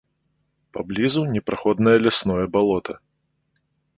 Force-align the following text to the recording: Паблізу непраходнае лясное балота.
Паблізу 0.77 1.21
непраходнае 1.35 1.95
лясное 2.07 2.45
балота. 2.57 2.93